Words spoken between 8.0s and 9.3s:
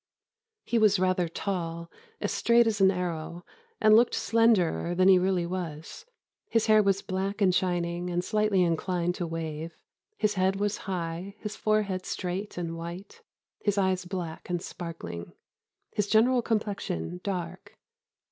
and slightly inclined to